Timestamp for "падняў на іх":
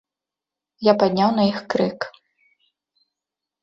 1.03-1.59